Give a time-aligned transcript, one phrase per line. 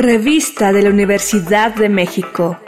[0.00, 2.58] Revista de la Universidad de México.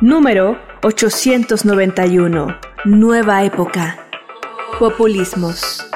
[0.00, 2.58] Número 891.
[2.84, 3.96] Nueva época.
[4.76, 5.86] Populismos.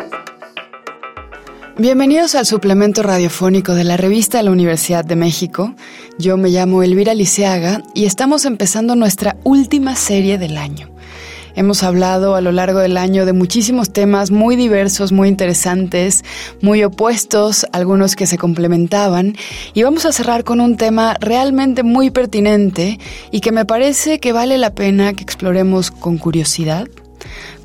[1.77, 5.75] Bienvenidos al suplemento radiofónico de la revista de la Universidad de México.
[6.19, 10.90] Yo me llamo Elvira Liceaga y estamos empezando nuestra última serie del año.
[11.55, 16.25] Hemos hablado a lo largo del año de muchísimos temas muy diversos, muy interesantes,
[16.61, 19.37] muy opuestos, algunos que se complementaban,
[19.75, 22.99] y vamos a cerrar con un tema realmente muy pertinente
[23.31, 26.89] y que me parece que vale la pena que exploremos con curiosidad,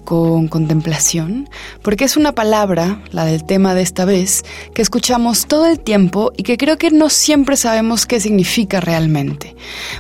[0.05, 1.50] con contemplación,
[1.82, 6.31] porque es una palabra, la del tema de esta vez, que escuchamos todo el tiempo
[6.38, 9.55] y que creo que no siempre sabemos qué significa realmente.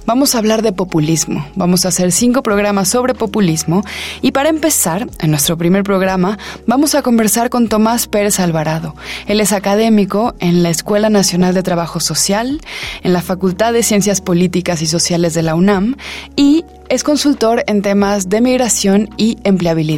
[0.05, 3.83] Vamos a hablar de populismo, vamos a hacer cinco programas sobre populismo
[4.21, 8.95] y para empezar, en nuestro primer programa, vamos a conversar con Tomás Pérez Alvarado.
[9.27, 12.61] Él es académico en la Escuela Nacional de Trabajo Social,
[13.03, 15.95] en la Facultad de Ciencias Políticas y Sociales de la UNAM
[16.35, 19.94] y es consultor en temas de migración y empleabilidad.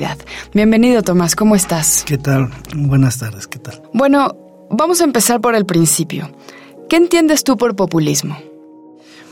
[0.54, 2.04] Bienvenido, Tomás, ¿cómo estás?
[2.06, 2.50] ¿Qué tal?
[2.76, 3.82] Buenas tardes, ¿qué tal?
[3.94, 4.36] Bueno,
[4.70, 6.30] vamos a empezar por el principio.
[6.90, 8.38] ¿Qué entiendes tú por populismo?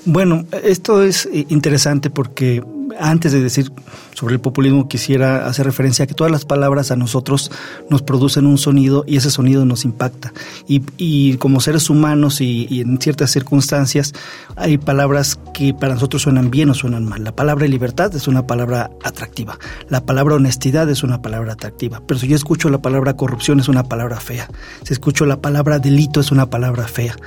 [0.06, 2.64] Bueno, esto es eh, interesante porque
[3.00, 3.72] antes de decir
[4.14, 7.52] sobre el populismo quisiera hacer referencia a que todas las palabras a nosotros
[7.90, 10.34] nos producen un sonido y ese sonido nos impacta.
[10.68, 14.14] Y, como seres humanos y, en ciertas circunstancias
[14.56, 17.24] hay palabras que para nosotros suenan bien o suenan mal.
[17.24, 19.60] La palabra libertad es una palabra atractiva.
[19.90, 22.02] La palabra honestidad es una palabra atractiva.
[22.08, 24.50] Pero si yo escucho la palabra corrupción es una palabra fea.
[24.84, 27.18] Si escucho la palabra delito es una palabra fea.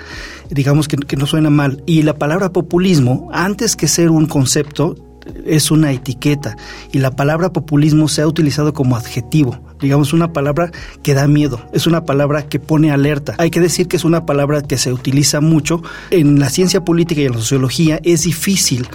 [0.50, 1.82] Digamos que, que no suena mal.
[1.84, 4.96] Y la palabra populismo, antes que ser un concepto,
[5.46, 6.56] es una etiqueta
[6.92, 10.70] y la palabra populismo se ha utilizado como adjetivo digamos, una palabra
[11.02, 13.34] que da miedo, es una palabra que pone alerta.
[13.38, 17.20] Hay que decir que es una palabra que se utiliza mucho en la ciencia política
[17.20, 18.88] y en la sociología, es difícil,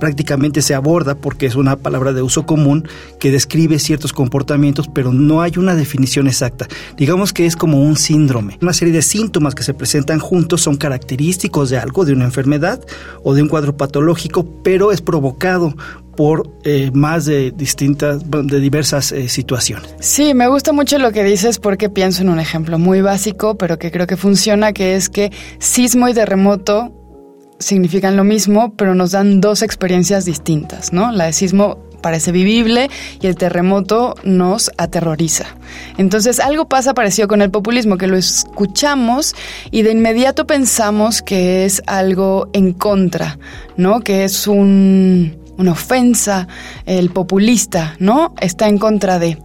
[0.00, 2.88] prácticamente se aborda porque es una palabra de uso común
[3.20, 6.68] que describe ciertos comportamientos, pero no hay una definición exacta.
[6.96, 8.58] Digamos que es como un síndrome.
[8.60, 12.80] Una serie de síntomas que se presentan juntos son característicos de algo, de una enfermedad
[13.22, 15.74] o de un cuadro patológico, pero es provocado
[16.18, 19.94] por eh, más de distintas, de diversas eh, situaciones.
[20.00, 23.78] Sí, me gusta mucho lo que dices porque pienso en un ejemplo muy básico, pero
[23.78, 25.30] que creo que funciona, que es que
[25.60, 26.92] sismo y terremoto
[27.60, 31.12] significan lo mismo, pero nos dan dos experiencias distintas, ¿no?
[31.12, 32.90] La de sismo parece vivible
[33.20, 35.46] y el terremoto nos aterroriza.
[35.98, 39.36] Entonces algo pasa parecido con el populismo, que lo escuchamos
[39.70, 43.38] y de inmediato pensamos que es algo en contra,
[43.76, 44.00] ¿no?
[44.00, 46.48] Que es un una ofensa,
[46.86, 48.34] el populista, ¿no?
[48.40, 49.38] Está en contra de.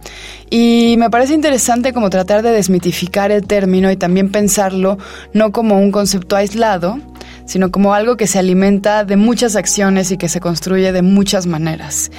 [0.48, 4.96] Y me parece interesante como tratar de desmitificar el término y también pensarlo
[5.32, 6.98] no como un concepto aislado,
[7.44, 11.46] sino como algo que se alimenta de muchas acciones y que se construye de muchas
[11.46, 12.10] maneras.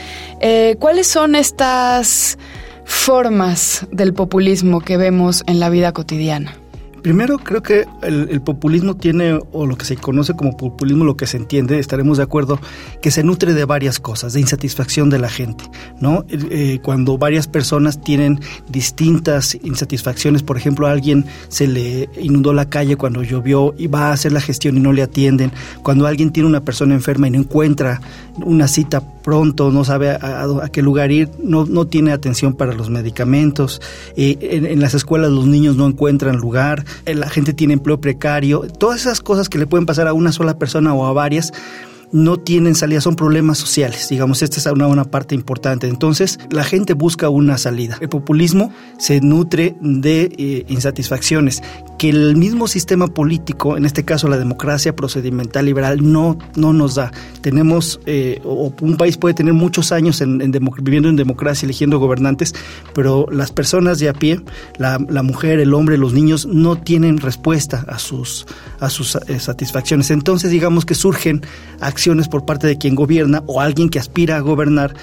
[0.41, 2.37] Eh, ¿Cuáles son estas
[2.83, 6.57] formas del populismo que vemos en la vida cotidiana?
[7.05, 11.27] Primero, creo que el, populismo tiene, o lo que se conoce como populismo, lo que
[11.27, 12.59] se entiende, estaremos de acuerdo,
[12.99, 15.65] que se nutre de varias cosas, de insatisfacción de la gente,
[15.99, 16.25] ¿no?
[16.29, 18.39] Eh, cuando varias personas tienen
[18.69, 24.13] distintas insatisfacciones, por ejemplo, alguien se le inundó la calle cuando llovió y va a
[24.13, 25.51] hacer la gestión y no le atienden,
[25.83, 28.01] cuando alguien tiene una persona enferma y no encuentra
[28.43, 32.91] una cita pronto, no sabe a, qué lugar ir, no, no, tiene atención para los
[32.91, 33.81] medicamentos,
[34.15, 39.01] eh, en, las escuelas los niños no encuentran lugar, la gente tiene empleo precario, todas
[39.01, 41.53] esas cosas que le pueden pasar a una sola persona o a varias
[42.11, 45.87] no tienen salida, son problemas sociales, digamos, esta es una, una parte importante.
[45.87, 47.97] Entonces, la gente busca una salida.
[48.01, 51.61] El populismo se nutre de eh, insatisfacciones
[51.97, 56.95] que el mismo sistema político, en este caso la democracia procedimental liberal, no, no nos
[56.95, 57.11] da.
[57.41, 60.39] Tenemos, eh, o un país puede tener muchos años en,
[60.81, 62.53] viviendo en democracia, eligiendo gobernantes,
[62.93, 64.41] pero las personas de a pie,
[64.77, 68.45] la, mujer, el hombre, los niños, no tienen respuesta a sus,
[68.79, 70.11] a sus eh, satisfacciones.
[70.11, 71.41] Entonces, digamos que surgen
[71.79, 74.95] acciones por parte de quien gobierna o alguien que aspira a gobernar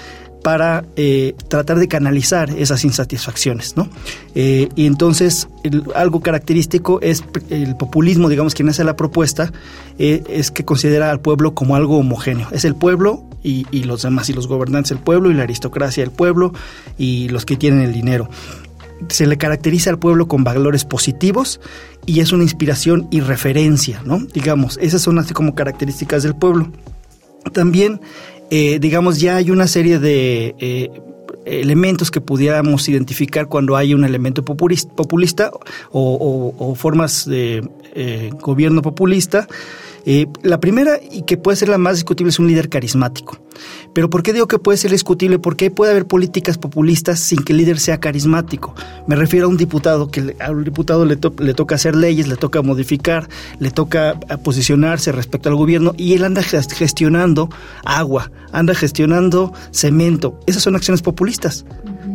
[0.43, 3.89] para eh, tratar de canalizar esas insatisfacciones, ¿no?
[4.35, 5.47] Eh, y entonces
[5.95, 9.51] algo característico es el populismo, digamos, quien hace la propuesta,
[9.97, 12.47] eh, es que considera al pueblo como algo homogéneo.
[12.51, 16.03] Es el pueblo y, y, los demás, y los gobernantes el pueblo y la aristocracia
[16.03, 16.53] el pueblo
[16.97, 18.29] y los que tienen el dinero.
[19.07, 21.61] Se le caracteriza al pueblo con valores positivos
[22.05, 24.19] y es una inspiración y referencia, ¿no?
[24.33, 26.69] Digamos, esas son así como características del pueblo.
[27.51, 27.99] También
[28.55, 30.91] eh, digamos, ya hay una serie de eh,
[31.43, 35.51] elementos que pudiéramos identificar cuando hay un elemento populista,
[35.91, 39.47] o, formas de eh, gobierno populista
[40.05, 43.39] Eh, la primera, y que puede ser la más discutible, es un líder carismático.
[43.93, 45.39] Pero ¿por qué digo que puede ser discutible?
[45.39, 48.75] Porque puede haber políticas populistas sin que el líder sea carismático.
[49.07, 52.35] Me refiero a un diputado, que a un diputado le, le toca hacer leyes, le
[52.35, 53.29] toca modificar,
[53.59, 57.49] le toca posicionarse respecto al gobierno y él anda gestionando
[57.85, 60.39] agua, anda gestionando cemento.
[60.47, 61.65] Esas son acciones populistas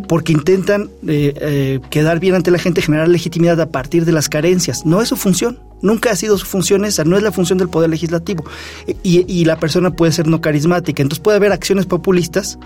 [0.09, 4.29] porque intentan eh, eh, quedar bien ante la gente, generar legitimidad a partir de las
[4.29, 4.85] carencias.
[4.85, 5.61] No es su función.
[5.83, 8.45] Nunca ha sido su función esa, no es la función del poder legislativo.
[9.03, 11.03] Y, la persona puede ser no carismática.
[11.03, 12.59] Entonces puede haber acciones populistas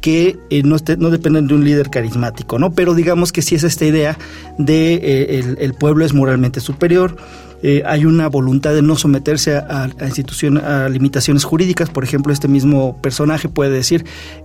[0.00, 2.72] que eh, no, no dependen de un líder carismático, ¿no?
[2.72, 4.18] Pero digamos que sí es esta idea
[4.58, 7.16] de eh, el, pueblo es moralmente superior,
[7.62, 11.90] eh, hay una voluntad de no someterse a, a, a limitaciones jurídicas.
[11.90, 14.04] Por ejemplo, este mismo personaje puede decir,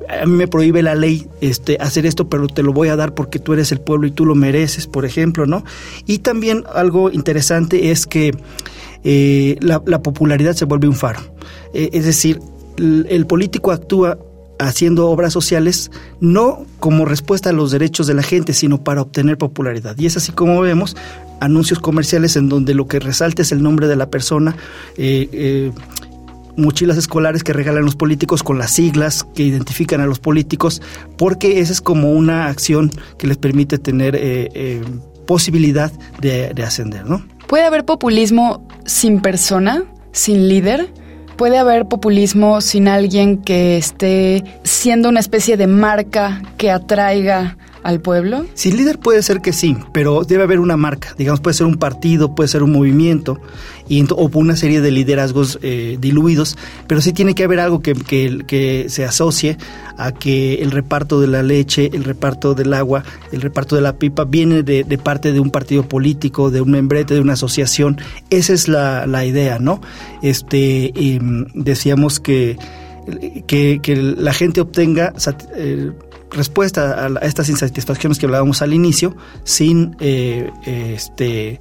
[0.09, 3.13] a mí me prohíbe la ley este, hacer esto, pero te lo voy a dar
[3.13, 5.63] porque tú eres el pueblo y tú lo mereces, por ejemplo, ¿no?
[6.05, 8.35] Y también algo interesante es que
[9.61, 11.19] la, popularidad se vuelve un faro.
[11.73, 12.39] es decir,
[12.77, 14.17] el político actúa
[14.59, 19.37] haciendo obras sociales no como respuesta a los derechos de la gente, sino para obtener
[19.37, 19.95] popularidad.
[19.97, 20.95] Y es así como vemos
[21.39, 24.55] anuncios comerciales en donde lo que resalta es el nombre de la persona,
[24.97, 25.71] eh, eh,
[26.57, 30.81] mochilas escolares que regalan los políticos con las siglas que identifican a los políticos,
[31.17, 34.81] porque esa es como una acción que les permite tener eh,
[35.27, 35.91] posibilidad
[36.21, 37.25] de, de ascender, ¿no?
[37.47, 40.89] ¿Puede haber populismo sin persona, sin líder?
[41.37, 47.99] ¿Puede haber populismo sin alguien que esté siendo una especie de marca que atraiga al
[47.99, 48.45] pueblo?
[48.53, 51.13] Sin líder puede ser que sí, pero debe haber una marca.
[51.17, 53.39] Digamos, puede ser un partido, puede ser un movimiento
[53.87, 57.93] y, o una serie de liderazgos eh, diluidos, pero sí tiene que haber algo que,
[57.93, 59.57] que, se asocie
[59.97, 63.97] a que el reparto de la leche, el reparto del agua, el reparto de la
[63.97, 67.99] pipa viene de, parte de un partido político, de un membrete, de una asociación.
[68.29, 69.81] Esa es la, idea, ¿no?
[70.21, 70.93] Este,
[71.53, 72.57] decíamos que
[73.47, 75.13] que, que, la gente obtenga
[75.55, 75.91] eh,
[76.31, 81.59] respuesta a, estas insatisfacciones que hablábamos al inicio, sin eh, este,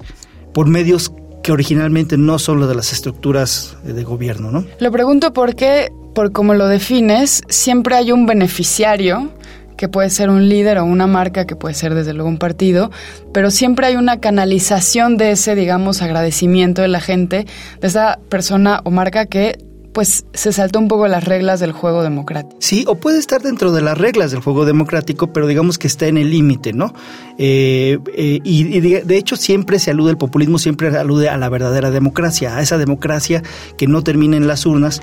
[0.53, 1.11] por medios
[1.45, 4.65] que originalmente no son los de las estructuras de gobierno, ¿no?
[4.79, 9.29] Lo pregunto porque, por como lo defines, siempre hay un beneficiario
[9.77, 12.89] que puede ser un líder o una marca, que puede ser desde luego un partido,
[13.31, 17.45] pero siempre hay una canalización de ese, digamos, agradecimiento de la gente,
[17.79, 19.59] de esa persona o marca que
[19.95, 22.57] pues se saltó un poco las reglas del juego democrático.
[22.59, 26.05] Sí, o puede estar dentro de las reglas del juego democrático, pero digamos que está
[26.07, 26.93] en el límite, ¿no?
[27.37, 31.91] Eh, eh, y, de, hecho siempre se alude, el populismo siempre alude a la verdadera
[31.91, 33.41] democracia, a esa democracia
[33.77, 35.01] que no termina en las urnas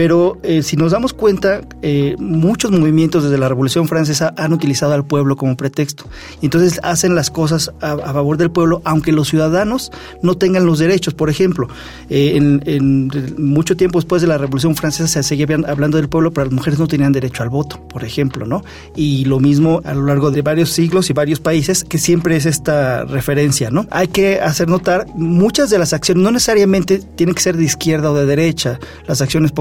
[0.00, 4.94] pero eh, si nos damos cuenta, eh, muchos movimientos desde la Revolución Francesa han utilizado
[4.94, 6.06] al pueblo como pretexto.
[6.40, 9.92] Entonces hacen las cosas a, favor del pueblo, aunque los ciudadanos
[10.22, 11.12] no tengan los derechos.
[11.12, 11.68] Por ejemplo,
[12.08, 16.46] eh, en, mucho tiempo después de la Revolución Francesa se seguía hablando del pueblo, pero
[16.46, 18.64] las mujeres no tenían derecho al voto, por ejemplo, ¿no?
[18.96, 22.46] Y lo mismo a lo largo de varios siglos y varios países, que siempre es
[22.46, 23.86] esta referencia, ¿no?
[23.90, 28.10] Hay que hacer notar, muchas de las acciones no necesariamente tienen que ser de izquierda
[28.10, 29.52] o de derecha, las acciones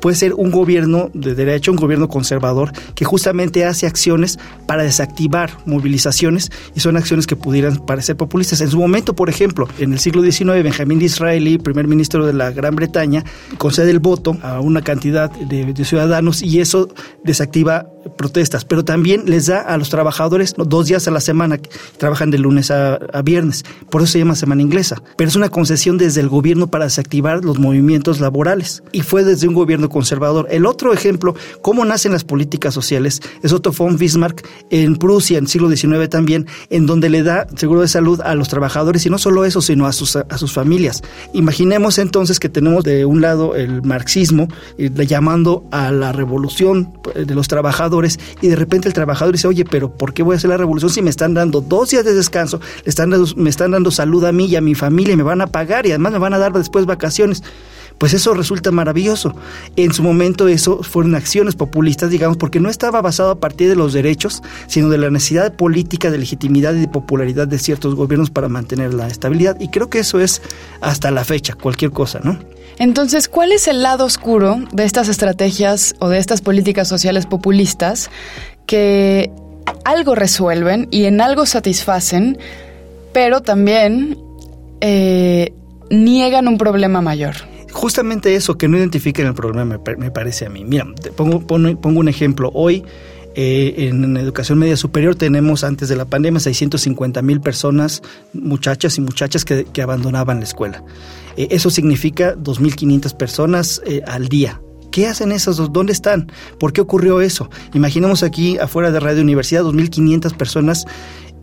[0.00, 5.50] Puede ser un gobierno de derecha, un gobierno conservador, que justamente hace acciones para desactivar
[5.66, 8.60] movilizaciones y son acciones que pudieran parecer populistas.
[8.60, 12.50] En su momento, por ejemplo, en el siglo XIX, Benjamín Disraeli, primer ministro de la
[12.50, 13.24] Gran Bretaña,
[13.58, 16.88] concede el voto a una cantidad de, ciudadanos y eso
[17.24, 21.58] desactiva protestas, pero también les da a los trabajadores dos días a la semana,
[21.98, 25.48] trabajan de lunes a, a, viernes, por eso se llama semana inglesa, pero es una
[25.48, 28.82] concesión desde el gobierno para desactivar los movimientos laborales.
[28.92, 30.46] Y fue desde un gobierno conservador.
[30.50, 35.44] El otro ejemplo, cómo nacen las políticas sociales, es Otto von Bismarck en Prusia, en
[35.44, 39.10] el siglo XIX también, en donde le da seguro de salud a los trabajadores y
[39.10, 41.02] no solo eso, sino a sus, a sus familias.
[41.34, 47.48] Imaginemos entonces que tenemos de un lado el marxismo, llamando a la revolución de los
[47.48, 50.56] trabajadores y de repente el trabajador dice, oye, pero ¿por qué voy a hacer la
[50.56, 54.24] revolución si me están dando dos días de descanso, le están me están dando salud
[54.24, 56.32] a mí y a mi familia y me van a pagar y además me van
[56.32, 57.42] a dar después vacaciones?
[58.02, 59.32] Pues eso resulta maravilloso.
[59.76, 63.76] En su momento eso fueron acciones populistas, digamos, porque no estaba basado a partir de
[63.76, 68.28] los derechos, sino de la necesidad política, de legitimidad y de popularidad de ciertos gobiernos
[68.28, 69.56] para mantener la estabilidad.
[69.60, 70.42] Y creo que eso es
[70.80, 72.40] hasta la fecha, cualquier cosa, ¿no?
[72.76, 78.10] Entonces, ¿cuál es el lado oscuro de estas estrategias o de estas políticas sociales populistas
[78.66, 79.30] que
[79.84, 82.36] algo resuelven y en algo satisfacen,
[83.12, 84.18] pero también
[84.80, 85.52] eh,
[85.88, 87.51] niegan un problema mayor?
[87.72, 90.64] Justamente eso, que no identifiquen el problema, me, parece a mí.
[90.64, 90.86] Mira,
[91.16, 92.50] pongo, pongo, un ejemplo.
[92.54, 92.84] Hoy
[93.34, 98.02] Eh, en educación media superior tenemos antes de la pandemia 650 mil personas,
[98.34, 100.84] muchachas y muchachas que, abandonaban la escuela.
[101.38, 104.60] Eh, eso significa 2.500 personas eh, al día.
[104.90, 105.72] ¿Qué hacen esos dos?
[105.72, 106.30] ¿Dónde están?
[106.60, 107.48] ¿Por qué ocurrió eso?
[107.72, 110.84] Imaginemos aquí afuera de Radio Universidad 2.500 personas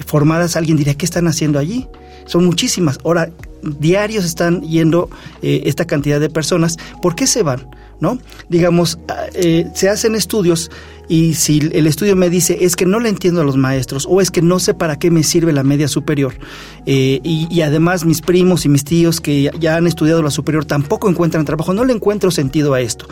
[0.05, 0.55] formadas.
[0.55, 1.87] Alguien diría, ¿qué están haciendo allí?
[2.25, 2.99] Son muchísimas.
[3.03, 5.09] Ahora, diarios están yendo
[5.41, 6.77] esta cantidad de personas.
[7.01, 7.69] ¿Por qué se van?
[7.99, 8.17] ¿No?
[8.47, 9.25] Digamos, ah,
[9.73, 10.71] se hacen estudios
[11.09, 14.21] y si el estudio me dice es que no le entiendo a los maestros o
[14.21, 16.35] es que no sé para qué me sirve la media superior
[16.85, 21.09] eh, y, además mis primos y mis tíos que ya han estudiado la superior tampoco
[21.09, 23.07] encuentran trabajo, no le encuentro sentido a esto.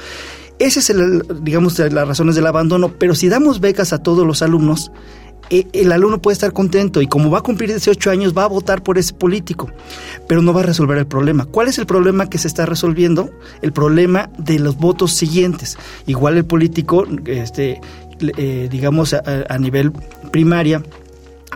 [0.59, 4.41] Ese es el, digamos, las razones del abandono, pero si damos becas a todos los
[4.41, 8.43] alumnos, eh, el alumno puede estar contento y como va a cumplir 18 años va
[8.43, 9.71] a votar por ese político,
[10.27, 11.45] pero no va a resolver el problema.
[11.45, 13.31] ¿Cuál es el problema que se está resolviendo?
[13.61, 15.77] El problema de los votos siguientes.
[16.05, 17.81] Igual el político, este,
[18.37, 19.91] eh, digamos, a nivel
[20.31, 20.81] primaria,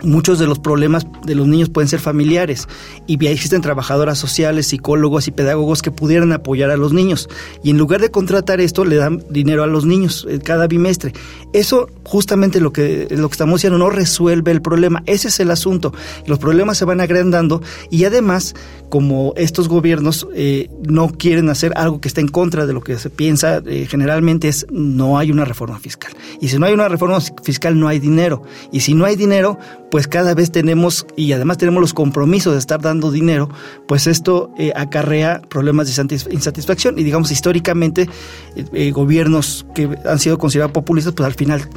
[0.02, 2.66] Muchos de los problemas de los niños pueden ser familiares
[3.06, 7.28] y existen trabajadoras sociales, psicólogos y pedagogos que pudieran apoyar a los niños.
[7.62, 11.12] Y en lugar de contratar esto, le dan dinero a los niños eh, cada bimestre.
[11.52, 15.02] Eso justamente lo que, lo que estamos diciendo no resuelve el problema.
[15.06, 15.92] Ese es el asunto.
[16.26, 18.54] Los problemas se van agrandando y además,
[18.88, 22.98] como estos gobiernos eh, no quieren hacer algo que esté en contra de lo que
[22.98, 26.12] se piensa eh, generalmente es no hay una reforma fiscal.
[26.40, 28.42] Y si no hay una reforma fiscal no hay dinero.
[28.72, 29.58] Y si no hay dinero,
[29.92, 33.50] pues cada vez tenemos, y además tenemos los compromisos de estar dando dinero,
[33.86, 36.98] pues esto eh, acarrea problemas de insatisfacción.
[36.98, 38.08] Y digamos, históricamente,
[38.56, 41.68] eh, eh, gobiernos que han sido considerados populistas, pues al final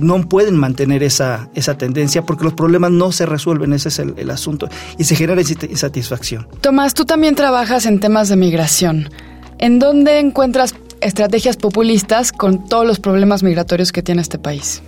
[0.00, 4.30] no pueden mantener esa, esa tendencia porque los problemas no se resuelven, ese es el,
[4.30, 6.46] asunto, y se genera insatisfacción.
[6.60, 9.08] Tomás, tú también trabajas en temas de migración.
[9.56, 14.82] ¿En dónde encuentras estrategias populistas con todos los problemas migratorios que tiene este país?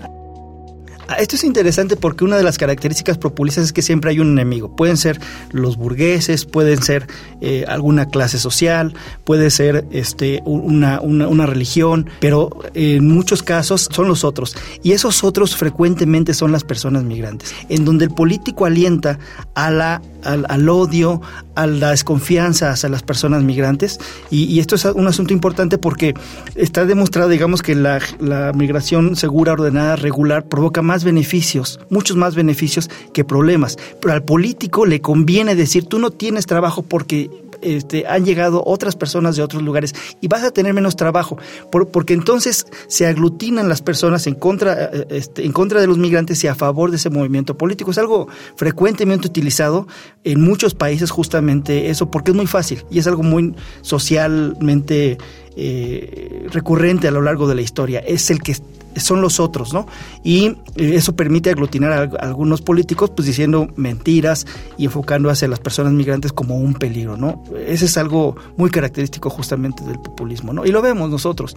[1.10, 4.30] Ah, esto es interesante porque una de las características populistas es que siempre hay un
[4.30, 4.76] enemigo.
[4.76, 7.08] Pueden ser los burgueses, pueden ser
[7.40, 8.94] eh, alguna clase social,
[9.25, 14.56] puede ser este, una, una, religión, pero en muchos casos son los otros.
[14.82, 19.18] Y esos otros frecuentemente son las personas migrantes, en donde el político alienta
[19.54, 21.23] a la, al, odio,
[21.54, 23.99] a la desconfianza hacia las personas migrantes.
[24.30, 26.14] Y, esto es un asunto importante porque
[26.54, 32.35] está demostrado, digamos, que la, la migración segura, ordenada, regular, provoca más beneficios, muchos más
[32.35, 33.78] beneficios que problemas.
[34.00, 37.29] Pero al político le conviene decir, tú no tienes trabajo porque
[37.62, 41.38] este, han llegado otras personas de otros lugares y vas a tener menos trabajo,
[41.70, 46.42] porque entonces se aglutinan las personas en contra, eh, este, en contra de los migrantes
[46.44, 47.90] y a favor de ese movimiento político.
[47.90, 49.86] Es algo frecuentemente utilizado
[50.24, 55.18] en muchos países justamente eso, porque es muy fácil y es algo muy socialmente
[55.62, 57.98] eh, recurrente a lo largo de la historia.
[58.00, 58.56] Es el que
[58.96, 59.86] son los otros, ¿no?
[60.24, 64.46] Y eh, eso permite aglutinar a, algunos políticos, pues diciendo mentiras
[64.78, 67.44] y enfocando hacia las personas migrantes como un peligro, ¿no?
[67.66, 70.64] Ese es algo muy característico justamente del populismo, ¿no?
[70.64, 71.54] Y lo vemos nosotros.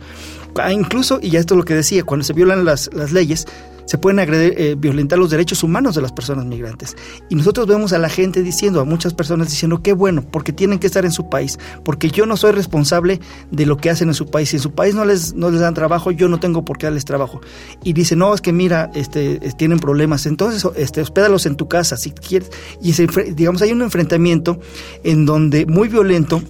[0.58, 3.48] Ah, incluso, y ya esto es lo que decía, cuando se violan las, las leyes,
[3.86, 6.96] se pueden agredir, eh, violentar los derechos humanos de las personas migrantes.
[7.30, 10.80] Y nosotros vemos a la gente diciendo, a muchas personas diciendo, qué bueno, porque tienen
[10.80, 13.20] que estar en su país, porque yo no soy responsable
[13.52, 14.50] de lo que hacen en su país.
[14.50, 16.88] Si en su país no les, no les dan trabajo, yo no tengo por qué
[16.88, 17.42] darles trabajo.
[17.84, 21.98] Y dice, no, es que mira, este, tienen problemas, entonces este, hospédalos en tu casa
[21.98, 22.52] si quieres.
[22.82, 22.94] Y
[23.34, 24.60] digamos, hay un enfrentamiento
[25.04, 26.42] en donde, muy violento,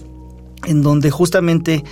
[0.65, 1.83] en donde justamente